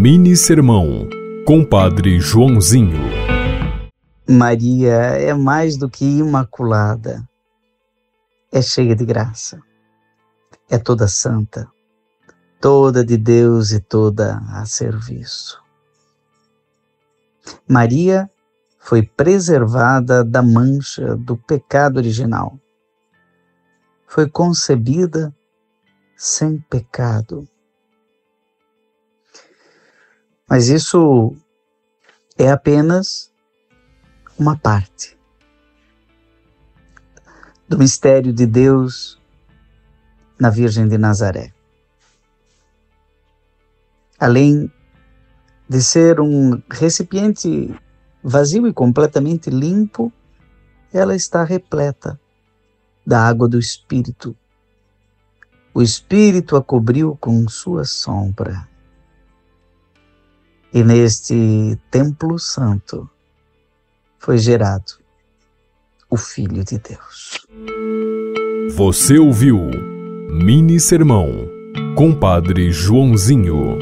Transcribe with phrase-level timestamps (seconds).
[0.00, 1.08] Mini Sermão,
[1.44, 3.00] Compadre Joãozinho.
[4.28, 7.28] Maria é mais do que imaculada,
[8.52, 9.60] é cheia de graça,
[10.70, 11.68] é toda santa,
[12.60, 15.60] toda de Deus e toda a serviço.
[17.68, 18.30] Maria
[18.78, 22.56] foi preservada da mancha do pecado original.
[24.06, 25.34] Foi concebida
[26.16, 27.48] sem pecado.
[30.48, 31.34] Mas isso
[32.36, 33.32] é apenas
[34.38, 35.18] uma parte
[37.68, 39.20] do mistério de Deus
[40.38, 41.52] na Virgem de Nazaré.
[44.18, 44.72] Além
[45.68, 47.74] de ser um recipiente
[48.22, 50.12] vazio e completamente limpo,
[50.92, 52.18] ela está repleta
[53.06, 54.36] da água do Espírito
[55.78, 58.68] o Espírito a cobriu com sua sombra.
[60.72, 63.08] E neste templo santo
[64.18, 64.98] foi gerado
[66.10, 67.46] o Filho de Deus.
[68.74, 69.58] Você ouviu
[70.30, 71.48] Mini Sermão,
[71.96, 73.78] Compadre Joãozinho.